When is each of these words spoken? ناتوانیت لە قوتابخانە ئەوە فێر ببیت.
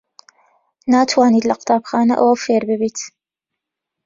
ناتوانیت 0.91 1.45
لە 1.47 1.55
قوتابخانە 1.59 2.15
ئەوە 2.17 2.35
فێر 2.43 2.61
ببیت. 2.69 2.97